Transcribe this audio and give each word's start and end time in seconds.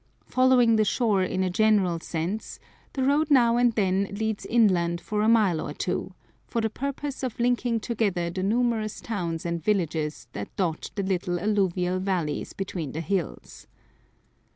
Following 0.25 0.77
the 0.77 0.83
shore 0.83 1.21
in 1.21 1.43
a 1.43 1.51
general 1.51 1.99
sense, 1.99 2.57
the 2.93 3.03
road 3.03 3.29
now 3.29 3.57
and 3.57 3.71
then 3.73 4.05
leads 4.05 4.47
inland 4.47 4.99
for 4.99 5.21
a 5.21 5.29
mile 5.29 5.61
or 5.61 5.73
two, 5.73 6.15
for 6.47 6.59
the 6.59 6.71
purpose 6.71 7.21
of 7.21 7.39
linking 7.39 7.79
together 7.79 8.31
the 8.31 8.41
numerous 8.41 8.99
towns 8.99 9.45
and 9.45 9.63
villages 9.63 10.27
that 10.33 10.49
dot 10.55 10.89
the 10.95 11.03
little 11.03 11.39
alluvial 11.39 11.99
valleys 11.99 12.51
between 12.53 12.93
the 12.93 13.01
hills. 13.01 13.67